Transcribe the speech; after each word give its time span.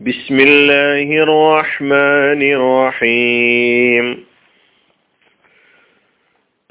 بسم 0.00 0.36
الله 0.40 1.08
الرحمن 1.26 2.40
الرحيم 2.56 4.06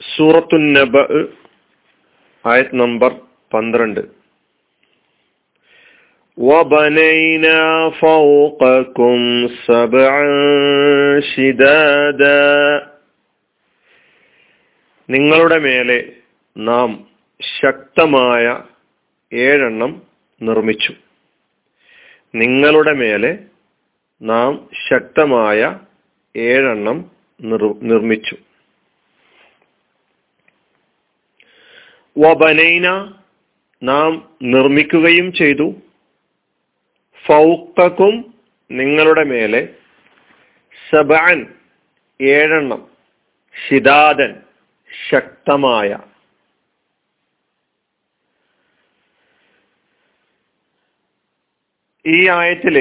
സൂറത്തു 0.02 0.58
നബ 0.76 0.94
ആയത് 2.46 2.71
നമ്പർ 2.82 3.12
പന്ത്രണ്ട് 3.52 4.02
وبنينا 6.38 7.59
فوقكم 8.02 9.20
سبعا 9.66 10.23
شدادا 11.32 12.41
നിങ്ങളുടെ 15.09 15.57
മേലെ 15.59 16.00
നാം 16.55 16.89
ശക്തമായ 17.41 18.46
ഏഴെണ്ണം 19.32 19.91
നിർമ്മിച്ചു 20.41 20.94
നിങ്ങളുടെ 22.35 22.93
മേലെ 22.93 23.38
നാം 24.23 24.69
ശക്തമായ 24.88 25.80
ഏഴെണ്ണം 26.37 27.11
നിർമ്മിച്ചു. 27.83 28.37
വബനൈന 32.19 33.15
നാം 33.83 34.37
നിർമ്മിക്കുകയും 34.42 35.33
ചെയ്തു. 35.33 35.75
ഫൗക്കക്കും 37.27 38.34
നിങ്ങളുടെ 38.70 39.25
മേലെ 39.25 39.69
സബാൻ 40.91 41.55
ഏഴെണ്ണം 42.20 42.87
ഷിദാദൻ 43.69 44.41
ശക്തമായ 45.11 45.98
ഈ 52.06 52.29
ആയത്തിൽ 52.29 52.77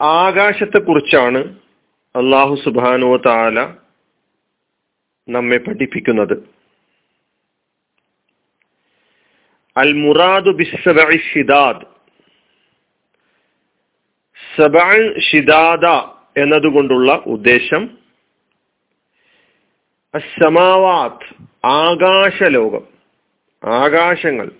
ആകാശത്തെ 0.00 0.78
കുറിച്ചാണ് 0.78 1.40
അള്ളാഹു 2.16 2.54
സുബാനോ 2.64 3.16
താല 3.16 3.60
നമ്മെ 5.28 5.56
പഠിപ്പിക്കുന്നത്. 5.56 6.34
അൽ 9.76 9.92
മുറാദു 9.92 10.50
ഷിദാദ് 11.32 11.86
സബാൻ 14.56 15.20
ഷിദാദ 15.20 15.86
എന്നതുകൊണ്ടുള്ള 16.40 17.12
ഉദ്ദേശം 17.26 17.98
അസമാവാത്ത് 20.14 21.30
ആകാശലോകം 21.66 22.84
ആകാശങ്ങൾ. 23.64 24.50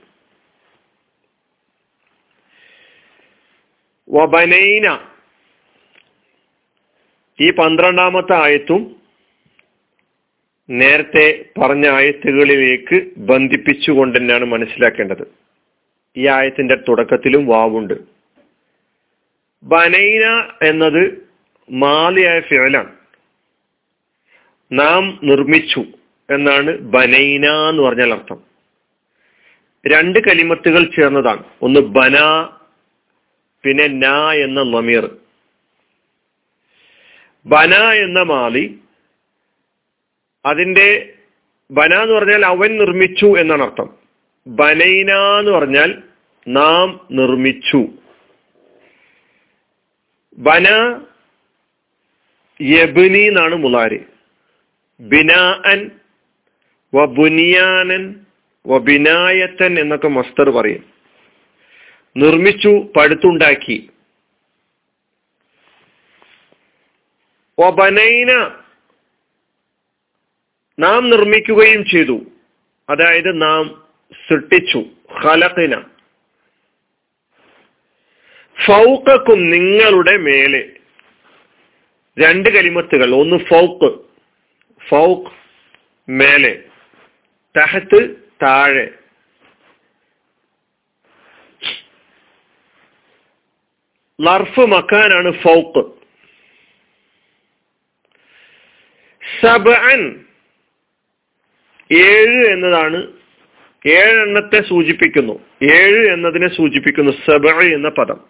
വബനൈന. 4.15 4.99
ഈ 7.41 7.51
പന്ത്രണ്ടാമത്തെ 7.51 8.35
ആയത്തും 8.35 8.97
നേരത്തെ 10.71 11.45
പറഞ്ഞ 11.59 11.89
ആയത്തുകളിലേക്ക് 11.89 13.11
ബന്ധിപ്പിച്ചുകൊണ്ട് 13.17 14.19
തന്നെയാണ് 14.19 14.45
മനസ്സിലാക്കേണ്ടത്. 14.45 15.27
ഈ 16.17 16.29
ആയത്തിന്റെ 16.29 16.75
തുടക്കത്തിലും 16.75 17.47
വാവുണ്ട്. 17.47 17.95
ബനൈന 19.63 20.51
എന്നത് 20.63 21.29
മാലിയായ 21.71 22.41
ഫിഴലാണ് 22.41 22.93
നാം 24.73 25.21
നിർമ്മിച്ചു 25.25 25.85
എന്നാണ് 26.35 26.79
ബനൈന 26.79 27.47
എന്ന് 27.47 27.83
പറഞ്ഞാൽ 27.83 28.13
അർത്ഥം. 28.13 28.43
രണ്ട് 29.87 30.19
കലിമത്തുകൾ 30.19 30.85
ചേർന്നതാണ്. 30.85 31.45
ഒന്ന് 31.63 31.81
ബന 31.81 32.19
പിന്നെ 33.65 33.89
ന 33.89 34.31
എന്ന 34.33 34.63
നമീർ 34.63 35.19
ബന 37.47 37.75
എന്ന 37.75 38.23
മാലി. 38.23 38.79
അതിന്റെ 40.47 41.15
ബന 41.71 41.95
എന്ന് 41.95 42.15
പറഞ്ഞാൽ 42.15 42.47
അവൻ 42.47 42.79
നിർമ്മിച്ചു 42.79 43.27
എന്നാണ് 43.27 43.63
അർത്ഥം. 43.63 43.95
ബനൈന 44.47 45.13
എന്ന് 45.39 45.53
പറഞ്ഞാൽ 45.53 46.03
നാം 46.49 47.01
നിർമ്മിച്ചു. 47.11 47.89
ബന 50.39 50.67
യബിനി 52.61 53.19
എന്നാണ് 53.19 53.57
മുലാരി. 53.57 54.01
ബിനാഅൻ 55.01 55.91
വ 56.95 57.05
ബുനിയാനൻ 57.05 58.15
വ 58.67 58.79
ബിനായത്തൻ 58.79 59.81
എന്നൊക്കെ 59.81 60.09
മസ്തർ 60.09 60.51
പറയും. 60.51 60.94
നിർമ്മിച്ചു 62.17 62.93
പടുത്തുണ്ടാക്കി. 62.97 63.91
ഒബനൈന 67.59 68.57
നാം 70.79 71.11
നിർമ്മിക്കുകയും 71.11 71.85
ചെയ്തു. 71.85 72.21
അതായത് 72.91 73.43
നാം 73.43 73.89
സൃഷ്ടിച്ചു 74.13 74.85
ഹലത്തിന 75.13 75.81
ഫൗക്കും 78.67 79.51
നിങ്ങളുടെ 79.51 80.17
മേലെ. 80.17 80.71
രണ്ട് 82.21 82.49
കലിമത്തുകൾ. 82.49 83.15
ഒന്ന് 83.15 83.37
ഫൗക്ക് 83.37 84.01
ഫൗക്ക് 84.89 85.31
മേലെ. 86.11 86.63
തഹത്ത് 87.61 88.17
താഴെ. 88.43 89.04
ലർഫ് 94.21 94.61
മക്കാനാണ് 94.61 95.31
ഫൗക്ക്. 95.43 95.95
സബഅൻ 99.43 100.25
ഏഴ് 101.93 102.49
എന്നതാണ് 102.49 103.13
ഏഴെണ്ണത്തെ 103.87 104.69
സൂചിപ്പിക്കുന്നു. 104.69 105.33
ഏഴ് 105.63 106.13
എന്നതിനെ 106.13 106.57
സൂചിപ്പിക്കുന്നു 106.57 107.13
സബ 107.13 107.47
എന്ന 107.47 107.89
പദം. 107.89 108.21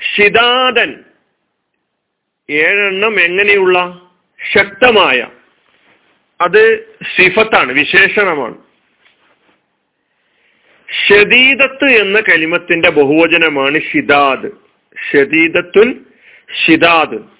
ഷിദാദൻ 0.00 1.04
ഏഴെണ്ണം 2.50 3.20
എങ്ങനെയുള്ള? 3.20 4.00
ശക്തമായ. 4.56 5.28
അത് 6.40 6.86
സിഫത്താണ് 7.16 7.72
വിശേഷണമാണ്. 7.72 8.71
ഷദീദത്ത് 10.92 11.84
എന്ന 11.84 12.20
കലിമത്തിന്റെ 12.20 12.90
ബഹുവചനമാണ് 12.90 13.80
ഷിദാദ്. 13.80 14.50
ഷദീദത്തുൻ 15.12 16.04
ഷിദാദ്. 16.64 17.32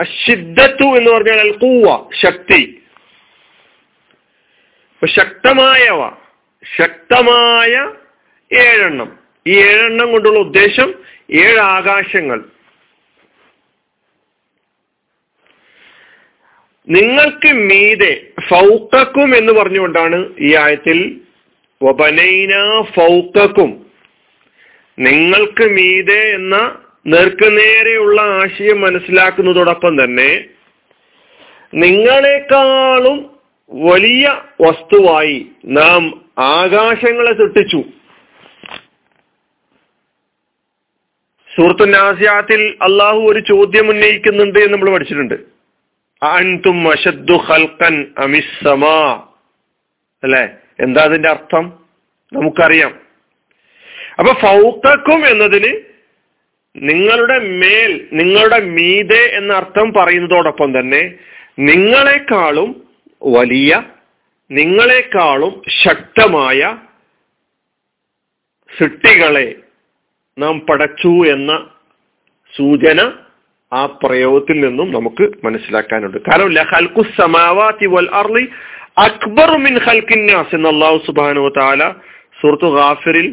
അഷിദ്ദത്തു 0.00 0.96
എന്ന് 0.96 1.10
പറഞ്ഞാൽ 1.10 1.40
അൽ 1.40 1.56
കൂവ 1.56 2.08
ശക്തി 2.22 2.82
ശക്തമായവ 5.06 6.10
ശക്തമായ 6.76 7.90
ഏഴെണ്ണം. 8.52 9.18
ഈ 9.46 9.58
ഏഴെണ്ണം 9.58 10.12
കൊണ്ടുള്ള 10.12 10.38
ഉദ്ദേശം 10.38 10.94
ഏഴ് 11.30 11.58
ആകാശങ്ങൾ. 11.58 12.51
നിങ്ങൾക്ക് 16.88 17.52
മീതെ 17.52 18.26
ഫൗക്കക്കും 18.48 19.36
എന്ന് 19.36 19.52
പറഞ്ഞുകൊണ്ടാണ് 19.52 20.30
ഈ 20.40 20.54
ആയത്തിൽ 20.54 21.20
ഫൗക്കക്കും. 22.94 23.86
നിങ്ങൾക്ക് 24.98 25.64
മീതെ 25.70 26.34
എന്ന 26.34 26.78
നേർക്കുനേരെയുള്ള 27.06 28.20
ആശയം 28.20 28.80
മനസ്സിലാക്കുന്നതോടൊപ്പം 28.80 30.04
തന്നെ 30.04 30.44
നിങ്ങളെക്കാളും 31.74 33.38
വലിയ 33.70 34.42
വസ്തുവായി 34.60 35.46
നാം 35.64 36.24
ആകാശങ്ങളെ 36.38 37.32
സൃഷ്ടിച്ചു. 37.32 37.84
സുഹൃത്തുനാസിയാത്തിൽ 41.56 42.76
അള്ളാഹു 42.82 43.18
ഒരു 43.18 43.40
ചോദ്യം 43.40 43.88
ഉന്നയിക്കുന്നുണ്ട് 43.88 44.58
എന്ന് 44.58 44.72
നമ്മൾ 44.72 44.92
പഠിച്ചിട്ടുണ്ട്. 44.92 45.51
അൻതും 46.22 46.88
അല്ലെ? 50.24 50.48
എന്താ 50.80 51.02
അതിന്റെ 51.02 51.28
അർത്ഥം? 51.28 51.78
നമുക്കറിയാം. 52.32 53.00
അപ്പൊ 54.18 54.32
ഫൗക്കും 54.32 55.26
എന്നതിന് 55.28 55.80
നിങ്ങളുടെ 56.76 57.38
മേൽ 57.38 58.08
നിങ്ങളുടെ 58.12 58.60
മീതെ 58.60 59.36
എന്ന 59.36 59.52
അർത്ഥം 59.52 59.92
പറയുന്നതോടൊപ്പം 59.92 60.80
തന്നെ 60.80 61.14
നിങ്ങളെക്കാളും 61.58 62.88
വലിയ 63.22 63.82
നിങ്ങളെക്കാളും 64.50 65.62
ശക്തമായ 65.84 66.78
സൃഷ്ടികളെ 68.78 69.54
നാം 70.38 70.60
പടച്ചു 70.60 71.08
എന്ന 71.08 71.70
സൂചന 72.56 73.12
ആ 73.72 73.86
പ്രയോഗത്തിൽ 74.02 74.56
നിന്നും 74.60 74.88
നമുക്ക് 74.92 75.24
മനസ്സിലാക്കാനുണ്ട്. 75.44 76.18
കാരണം 76.18 76.50
ലഹൽക്കു 76.56 77.02
വൽ 77.94 78.08
അർലി 78.20 78.44
അക്ബർ 78.98 79.50
മിൻ 79.66 79.74
ഹൽക്കിന്നാസ് 79.86 80.54
എന്ന് 80.54 80.68
അള്ളാഹു 80.68 80.98
സുബാനു 81.06 81.44
താല 81.58 81.82
സുഹൃത്തു 82.40 82.68
ഗാഫിറിൽ 82.76 83.28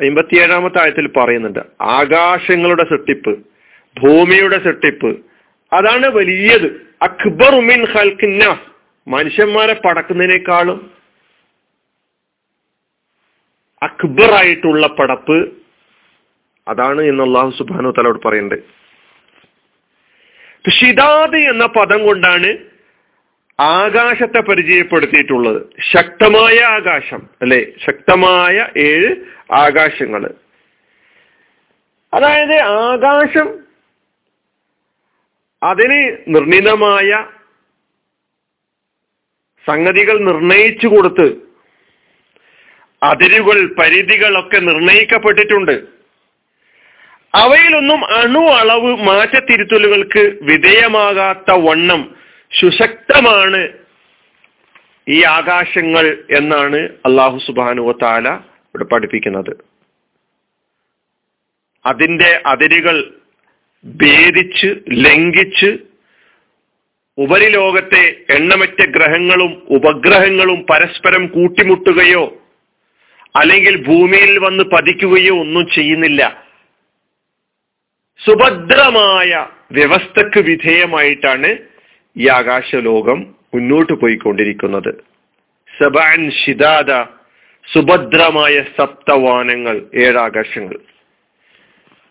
അമ്പത്തിയേഴാമത്തെ 0.00 0.78
ആയത്തിൽ 0.82 1.06
പറയുന്നുണ്ട്. 1.18 1.62
ആകാശങ്ങളുടെ 1.98 2.84
സൃഷ്ടിപ്പ് 2.84 3.32
ഭൂമിയുടെ 3.96 4.56
സൃഷ്ടിപ്പ് 4.56 5.10
അതാണ് 5.72 6.06
വലിയത്. 6.18 6.68
അക്ബർ 7.02 7.54
മിൻ 7.70 7.80
ഹൽക്കിന്നാസ് 7.94 8.66
മനുഷ്യന്മാരെ 9.06 9.74
പടക്കുന്നതിനേക്കാളും 9.84 10.78
അക്ബർ 13.82 14.30
ആയിട്ടുള്ള 14.34 14.86
പടപ്പ് 14.86 15.38
അതാണ് 16.66 17.02
എന്ന് 17.02 17.22
അള്ളാഹു 17.24 17.50
സുബാനു 17.58 17.90
തലോട് 17.98 18.20
പറയുന്നുണ്ട്. 18.28 18.75
ഷിദാദ് 20.70 21.36
എന്ന 21.36 21.66
പദം 21.66 22.06
കൊണ്ടാണ് 22.06 22.58
ആകാശത്തെ 23.60 24.40
പരിചയപ്പെടുത്തിയിട്ടുള്ളത്. 24.40 25.62
ശക്തമായ 25.92 26.60
ആകാശം 26.60 27.28
അല്ലെ? 27.42 27.66
ശക്തമായ 27.86 28.68
ഏഴ് 28.76 29.16
ആകാശങ്ങൾ 29.52 30.34
അതായത് 32.14 32.60
ആകാശം 32.60 33.66
അതിന് 35.62 36.16
നിർണിതമായ 36.28 37.26
സംഗതികൾ 39.66 40.18
നിർണയിച്ചു 40.18 40.86
കൊടുത്ത് 40.86 41.36
അതിരുകൾ 43.02 43.74
പരിധികളൊക്കെ 43.74 44.58
നിർണയിക്കപ്പെട്ടിട്ടുണ്ട്. 44.58 45.95
അവയിലൊന്നും 47.34 48.04
അണു 48.04 48.38
അളവ് 48.38 48.96
മാറ്റത്തിരുത്തലുകൾക്ക് 48.96 50.36
വിധേയമാകാത്ത 50.42 51.50
വണ്ണം 51.52 52.14
സുശക്തമാണ് 52.60 53.68
ഈ 55.08 55.22
ആകാശങ്ങൾ 55.22 56.18
എന്നാണ് 56.30 56.76
അള്ളാഹു 56.76 57.38
സുബാനുവ 57.38 57.92
താല 57.92 58.28
ഇവിടെ 58.68 58.84
പഠിപ്പിക്കുന്നത്. 58.84 59.52
അതിന്റെ 61.84 62.42
അതിരുകൾ 62.46 62.96
ഭേദിച്ച് 63.84 64.66
ലംഘിച്ച് 64.88 65.78
ഉപരിലോകത്തെ 67.18 68.24
എണ്ണമറ്റ 68.30 68.80
ഗ്രഹങ്ങളും 68.86 69.62
ഉപഗ്രഹങ്ങളും 69.68 70.66
പരസ്പരം 70.70 71.26
കൂട്ടിമുട്ടുകയോ 71.26 72.24
അല്ലെങ്കിൽ 73.36 73.84
ഭൂമിയിൽ 73.86 74.38
വന്ന് 74.38 74.64
പതിക്കുകയോ 74.64 75.40
ഒന്നും 75.40 75.66
ചെയ്യുന്നില്ല. 75.70 76.45
സുഭദ്രമായ 78.24 79.46
വ്യവസ്ഥക്ക് 79.72 80.40
വിധേയമായിട്ടാണ് 80.40 81.56
ഈ 82.16 82.28
ആകാശലോകം 82.28 83.18
മുന്നോട്ട് 83.54 83.92
പോയിക്കൊണ്ടിരിക്കുന്നത്. 83.92 84.92
സബാൻ 85.78 86.30
ഷിദാദ 86.30 86.90
സുഭദ്രമായ 87.74 88.64
സപ്തവാനങ്ങൾ 88.78 89.76
ഏഴാകാശങ്ങൾ. 89.94 90.76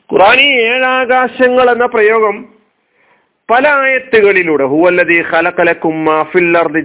ഖുറാനി 0.09 0.47
ഏഴാകാശങ്ങൾ 0.61 1.69
എന്ന 1.69 1.85
പ്രയോഗം 1.85 2.45
പല 3.49 3.67
ആയത്തുകളിലൂടെ 3.67 4.63
ഹുവല്ലദീ 4.63 5.21
മാ 6.03 6.23
ഫിൽ 6.23 6.57
അർദി 6.57 6.81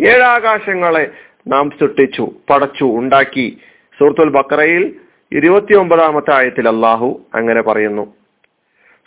ഏഴാകാശങ്ങളെ 0.00 1.10
നാം 1.48 1.70
സൃഷ്ടിച്ചു 1.70 2.24
പടച്ചു 2.50 2.84
ഉണ്ടാക്കി 2.84 3.60
സൂറത്തുൽ 3.98 4.28
ബക്കറയിൽ 4.28 5.00
ഇരുപത്തി 5.32 5.74
ഒമ്പതാമത്തെ 5.74 6.32
ആയത്തിൽ 6.34 6.68
അള്ളാഹു 6.68 7.26
അങ്ങനെ 7.34 7.62
പറയുന്നു. 7.62 8.14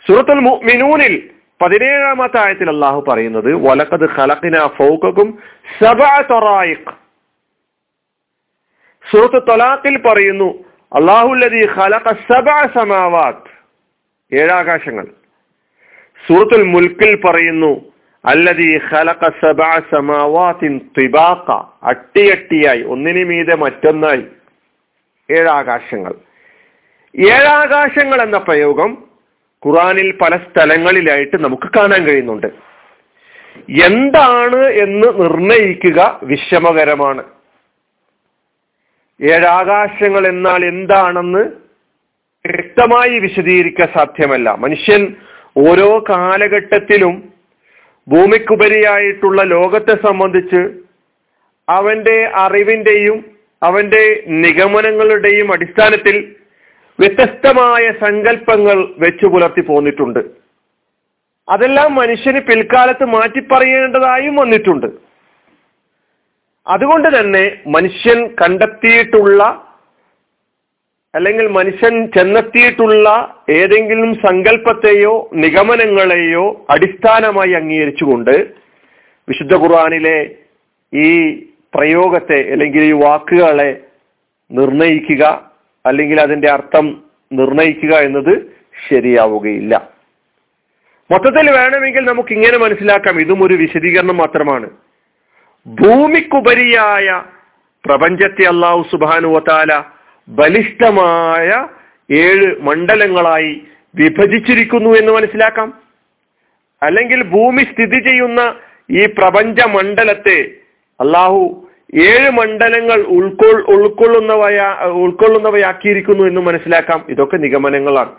സൂറത്തുൽ 0.06 0.40
മിനൂനിൽ 0.40 1.30
പതിനേഴാമത്തെ 1.62 2.38
ആയത്തിൽ 2.38 2.68
അള്ളാഹു 2.68 3.04
പറയുന്നത് 3.08 3.54
വലക്കത് 3.54 4.10
ഖലഖിന 4.10 4.66
ഫൗക്കും 4.66 5.38
സൂറത്ത് 9.10 9.42
തൊലാഖിൽ 9.48 10.02
പറയുന്നു 10.02 10.64
അള്ളാഹുല്ലതി 10.92 11.66
സമാവാത്ത്. 12.78 13.50
ഏഴാകാശങ്ങൾ. 14.32 15.06
സൂറത്തുൽ 16.26 16.62
മുൽക്കിൽ 16.62 17.20
പറയുന്നു 17.24 17.92
അല്ലതി 18.24 18.80
ഖലഖ 18.92 19.30
സബഅ 19.42 19.80
സമാവാത്തിൻ 19.92 20.80
തിബാഖ. 20.98 21.64
അട്ടിയട്ടിയായി 21.82 22.82
ഒന്നിനു 22.82 23.24
മീതെ 23.24 23.54
മറ്റൊന്നായി. 23.54 24.24
ഏഴാകാശങ്ങൾ. 25.30 26.14
ഏഴാകാശങ്ങൾ 27.18 28.22
എന്ന 28.22 28.38
പ്രയോഗം 28.38 29.04
ഖുറാനിൽ 29.66 30.10
പല 30.12 30.36
സ്ഥലങ്ങളിലായിട്ട് 30.36 31.44
നമുക്ക് 31.44 31.68
കാണാൻ 31.76 32.04
കഴിയുന്നുണ്ട്. 32.04 32.46
എന്താണ് 33.82 34.66
എന്ന് 34.66 35.06
നിർണയിക്കുക 35.06 36.20
വിഷമകരമാണ്. 36.22 37.24
ഏഴാകാശങ്ങൾ 39.22 40.26
എന്നാൽ 40.26 40.64
എന്താണെന്ന് 40.64 41.38
വ്യക്തമായി 42.46 43.18
വിശദീകരിക്കാൻ 43.18 43.88
സാധ്യമല്ല. 43.94 44.50
മനുഷ്യൻ 44.50 45.16
ഓരോ 45.56 46.04
കാലഘട്ടത്തിലും 46.08 47.32
ഭൂമിക്കുപരിയായിട്ടുള്ള 48.08 49.42
ലോകത്തെ 49.42 50.06
സംബന്ധിച്ച് 50.06 50.70
അവന്റെ 51.68 52.30
അറിവിന്റെയും 52.34 53.39
അവന്റെ 53.62 54.04
നിഗമനങ്ങളുടെയും 54.26 55.52
അടിസ്ഥാനത്തിൽ 55.52 56.16
വ്യത്യസ്തമായ 56.98 57.84
സങ്കല്പങ്ങൾ 58.04 58.78
വെച്ചു 58.98 59.26
പുലർത്തി 59.26 59.60
പോന്നിട്ടുണ്ട്. 59.60 60.20
അതെല്ലാം 61.48 61.94
മനുഷ്യന് 61.94 62.40
പിൽക്കാലത്ത് 62.40 63.04
മാറ്റിപ്പറയേണ്ടതായും 63.04 64.36
വന്നിട്ടുണ്ട്. 64.36 64.86
അതുകൊണ്ട് 66.66 67.08
തന്നെ 67.18 67.44
മനുഷ്യൻ 67.66 68.18
കണ്ടെത്തിയിട്ടുള്ള 68.42 69.42
അല്ലെങ്കിൽ 71.14 71.46
മനുഷ്യൻ 71.48 71.94
ചെന്നെത്തിയിട്ടുള്ള 72.10 73.06
ഏതെങ്കിലും 73.50 74.10
സങ്കല്പത്തെയോ 74.14 75.30
നിഗമനങ്ങളെയോ 75.34 76.66
അടിസ്ഥാനമായി 76.70 77.52
അംഗീകരിച്ചുകൊണ്ട് 77.52 78.34
വിശുദ്ധ 79.28 79.54
ഖുർആാനിലെ 79.54 80.18
ഈ 80.92 81.10
പ്രയോഗത്തെ 81.74 82.52
അല്ലെങ്കിൽ 82.52 82.82
ഈ 82.82 82.92
വാക്കുകളെ 82.92 83.80
നിർണയിക്കുക 84.52 85.50
അല്ലെങ്കിൽ 85.86 86.20
അതിന്റെ 86.20 86.50
അർത്ഥം 86.50 87.02
നിർണയിക്കുക 87.32 87.94
എന്നത് 87.94 88.42
ശരിയാവുകയില്ല. 88.88 89.88
മൊത്തത്തിൽ 91.10 91.50
വേണമെങ്കിൽ 91.50 92.04
നമുക്ക് 92.04 92.32
ഇങ്ങനെ 92.32 92.58
മനസ്സിലാക്കാം. 92.58 93.20
ഇതും 93.20 93.42
ഒരു 93.42 93.54
വിശദീകരണം 93.54 94.16
മാത്രമാണ്. 94.16 94.70
ഭൂമിക്കുപരിയായ 95.66 97.22
പ്രപഞ്ചത്തെ 97.84 98.48
അള്ളാഹു 98.48 98.86
സുബാനുവത്താല 98.90 99.82
ബലിഷ്ഠമായ 100.28 101.66
ഏഴ് 102.14 102.60
മണ്ഡലങ്ങളായി 102.60 103.62
വിഭജിച്ചിരിക്കുന്നു 103.94 104.90
എന്ന് 104.90 105.12
മനസ്സിലാക്കാം. 105.12 105.74
അല്ലെങ്കിൽ 106.82 107.22
ഭൂമി 107.22 107.62
സ്ഥിതി 107.62 108.00
ചെയ്യുന്ന 108.00 108.54
ഈ 108.90 109.06
പ്രപഞ്ച 109.06 109.66
മണ്ഡലത്തെ 109.66 110.50
അള്ളാഹു 111.00 111.59
ഏഴ് 111.94 112.30
മണ്ഡലങ്ങൾ 112.30 113.02
ഉൾക്കൊൾ 113.02 113.64
ഉൾക്കൊള്ളുന്നവയാ 113.68 114.74
ഉൾക്കൊള്ളുന്നവയാക്കിയിരിക്കുന്നു 114.84 116.24
എന്ന് 116.24 116.40
മനസ്സിലാക്കാം. 116.40 117.06
ഇതൊക്കെ 117.08 117.36
നിഗമനങ്ങളാണ്. 117.36 118.12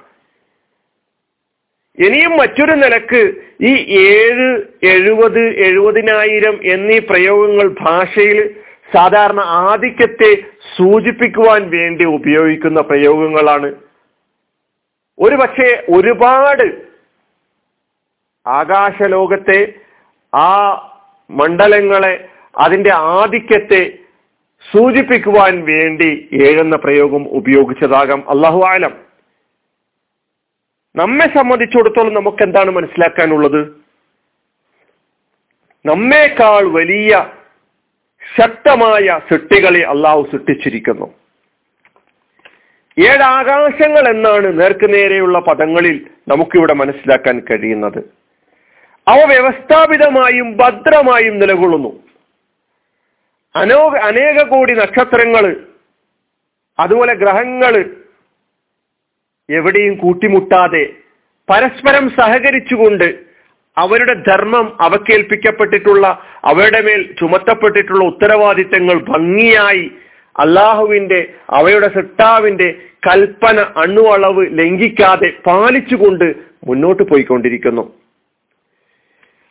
ഇനിയും 2.05 2.31
മറ്റൊരു 2.31 2.71
നിലയ്ക്ക് 2.71 3.35
ഈ 3.61 3.99
ഏഴ് 3.99 4.61
എഴുപത് 4.83 5.39
എഴുപതിനായിരം 5.39 6.59
എന്നീ 6.63 6.99
പ്രയോഗങ്ങൾ 6.99 7.75
ഭാഷയിൽ 7.81 8.55
സാധാരണ 8.93 9.39
ആധിക്യത്തെ 9.39 10.35
സൂചിപ്പിക്കുവാൻ 10.77 11.69
വേണ്ടി 11.69 12.05
ഉപയോഗിക്കുന്ന 12.05 12.81
പ്രയോഗങ്ങളാണ്. 12.81 13.75
ഒരു 15.19 15.35
പക്ഷേ 15.35 15.83
ഒരുപാട് 15.89 16.81
ആകാശലോകത്തെ 18.47 19.73
ആ 20.35 20.49
മണ്ഡലങ്ങളെ 21.31 22.27
അതിന്റെ 22.57 22.93
ആധിക്യത്തെ 22.93 23.99
സൂചിപ്പിക്കുവാൻ 24.71 25.65
വേണ്ടി 25.65 26.29
ഏഴെന്ന 26.33 26.75
പ്രയോഗം 26.75 27.29
ഉപയോഗിച്ചതാകാം. 27.29 28.29
അള്ളാഹു 28.29 28.61
ആലം. 28.67 28.97
നമ്മെ 30.95 31.25
സംബന്ധിച്ചിടത്തോളം 31.25 32.13
നമുക്ക് 32.13 32.43
എന്താണ് 32.43 32.71
മനസ്സിലാക്കാനുള്ളത്? 32.71 33.81
നമ്മേക്കാൾ 35.85 36.63
വലിയ 36.63 37.31
ശക്തമായ 38.41 39.19
സൃഷ്ടികളെ 39.31 39.81
അള്ളാഹു 39.81 40.27
സൃഷ്ടിച്ചിരിക്കുന്നു. 40.31 41.13
ഏഴാകാശങ്ങൾ 42.99 44.09
എന്നാണ് 44.09 44.61
നേർക്കുനേരെയുള്ള 44.61 45.39
പദങ്ങളിൽ 45.39 46.07
നമുക്കിവിടെ 46.27 46.73
മനസ്സിലാക്കാൻ 46.73 47.39
കഴിയുന്നത്. 47.39 47.97
അവ 49.07 49.25
വ്യവസ്ഥാപിതമായും 49.25 50.57
ഭദ്രമായും 50.57 51.39
നിലകൊള്ളുന്നു. 51.39 52.10
അനോ 53.55 53.79
അനേക 54.09 54.43
കോടി 54.47 54.73
നക്ഷത്രങ്ങൾ 54.73 55.45
അതുപോലെ 56.79 57.13
ഗ്രഹങ്ങൾ 57.13 57.73
എവിടെയും 59.49 59.95
കൂട്ടിമുട്ടാതെ 59.95 60.83
പരസ്പരം 61.49 62.09
സഹകരിച്ചുകൊണ്ട് 62.09 63.07
അവരുടെ 63.77 64.13
ധർമ്മം 64.13 64.77
അവക്കേൽപ്പിക്കപ്പെട്ടിട്ടുള്ള 64.81 66.05
അവരുടെ 66.43 66.81
മേൽ 66.81 67.01
ചുമത്തപ്പെട്ടിട്ടുള്ള 67.19 68.03
ഉത്തരവാദിത്തങ്ങൾ 68.03 68.97
ഭംഗിയായി 69.03 69.91
അള്ളാഹുവിന്റെ 70.35 71.19
അവയുടെ 71.49 71.87
സിട്ടാവിന്റെ 71.87 72.67
കൽപ്പന 73.07 73.59
അണുവളവ് 73.59 74.43
ലംഘിക്കാതെ 74.59 75.29
പാലിച്ചുകൊണ്ട് 75.47 76.27
മുന്നോട്ട് 76.67 77.03
പോയിക്കൊണ്ടിരിക്കുന്നു. 77.03 77.83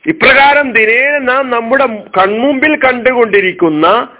ഇപ്രകാരം 0.06 0.72
ദിനേന 0.72 1.18
നാം 1.18 1.50
നമ്മുടെ 1.50 1.86
കൺമുമ്പിൽ 2.18 2.80
കണ്ടുകൊണ്ടിരിക്കുന്ന 2.84 4.16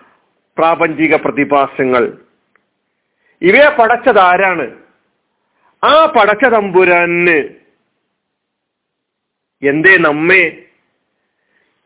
പ്രാപഞ്ചിക 0.58 1.16
പ്രതിഭാസങ്ങൾ. 1.16 2.18
ഇവയെ 3.42 3.68
പടച്ചതാരാണ്? 3.68 4.76
ആ 5.84 6.06
പടച്ച 6.06 6.44
തമ്പുരാന് 6.44 7.48
എന്തേ 9.62 9.96
നമ്മെ? 9.96 10.66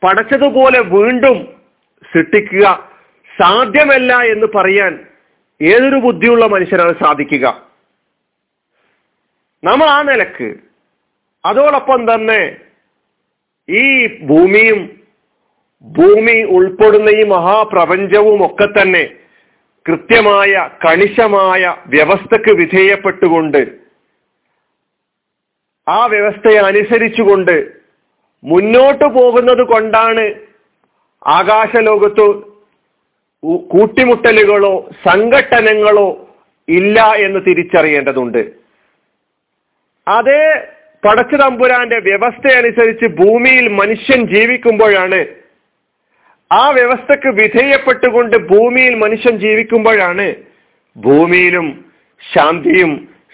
പടച്ചതുപോലെ 0.03 0.81
വീണ്ടും 0.81 1.63
സൃഷ്ടിക്കുക 2.13 2.91
സാധ്യമല്ല 3.43 4.17
എന്ന് 4.17 4.47
പറയാൻ 4.47 5.07
ഏതൊരു 5.63 5.97
ബുദ്ധിയുള്ള 5.97 6.47
മനുഷ്യനാണ് 6.47 6.95
സാധിക്കുക? 7.05 7.47
നമ്മൾ 9.65 9.87
ആ 9.87 10.03
നിലയ്ക്ക്. 10.03 10.55
അതോടൊപ്പം 11.45 12.15
തന്നെ 12.15 12.57
ഈ 13.69 14.07
ഭൂമിയും 14.27 14.81
ഭൂമി 15.85 16.43
ഉൾപ്പെടുന്ന 16.57 17.11
ഈ 17.11 17.23
മഹാപ്രപഞ്ചവും 17.25 18.47
ഒക്കെ 18.47 18.67
തന്നെ 18.67 19.05
കൃത്യമായ 19.87 20.53
കണിശമായ 20.85 21.63
വ്യവസ്ഥക്ക് 21.87 22.51
വിധേയപ്പെട്ടുകൊണ്ട് 22.51 23.63
ആ 25.87 26.07
വ്യവസ്ഥയെ 26.07 26.57
അനുസരിച്ചുകൊണ്ട് 26.57 27.57
മുന്നോട്ട് 28.45 29.05
പോകുന്നത് 29.05 29.63
കൊണ്ടാണ് 29.63 30.25
ആകാശലോകത്ത് 31.27 32.27
കൂട്ടിമുട്ടലുകളോ 33.71 34.89
സംഘട്ടനങ്ങളോ 35.09 36.09
ഇല്ല 36.69 37.01
എന്ന് 37.17 37.41
തിരിച്ചറിയേണ്ടതുണ്ട്. 37.47 38.43
അതേ 40.07 40.43
പടച്ചു 41.05 41.37
തമ്പുരാന്റെ 41.37 41.99
വ്യവസ്ഥയനുസരിച്ച് 41.99 43.07
ഭൂമിയിൽ 43.21 43.69
മനുഷ്യൻ 43.69 44.27
ജീവിക്കുമ്പോഴാണ് 44.27 45.21
ആ 46.51 46.71
വ്യവസ്ഥക്ക് 46.71 47.29
വിധേയപ്പെട്ടുകൊണ്ട് 47.29 48.37
ഭൂമിയിൽ 48.49 48.95
മനുഷ്യൻ 48.95 49.39
ജീവിക്കുമ്പോഴാണ് 49.39 50.27
ഭൂമിയിലും 50.97 51.69
ശാന്തിയും 52.23 52.93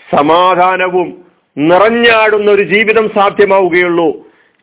സമാധാനവും 0.09 1.09
നിറഞ്ഞാടുന്ന 1.57 2.51
ഒരു 2.51 2.63
ജീവിതം 2.63 3.09
സാധ്യമാവുകയുള്ളൂ 3.09 4.09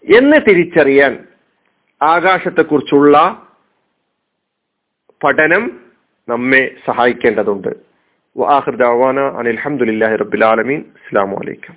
എന്ന് 0.04 0.38
തിരിച്ചറിയാൻ 0.40 1.14
ആകാശത്തെക്കുറിച്ചുള്ള 2.02 3.16
പഠനം 5.22 5.64
നമ്മെ 6.28 6.64
സഹായിക്കേണ്ടതുണ്ട്. 6.86 7.70
വാഹിർ 8.36 8.76
ദാവാന 8.76 9.20
അനിൽഹമുല്ലാഹി 9.40 10.16
റബുലാലമീൻ 10.16 10.82
അസ്സാം 10.98 11.32
വലൈക്കും 11.32 11.76